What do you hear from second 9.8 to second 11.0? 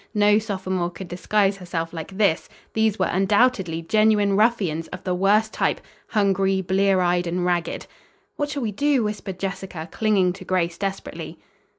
clinging to Grace